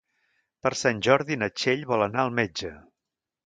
Per 0.67 0.71
Sant 0.79 1.03
Jordi 1.09 1.39
na 1.43 1.51
Txell 1.59 1.87
vol 1.95 2.07
anar 2.09 2.25
al 2.27 2.35
metge. 2.43 2.77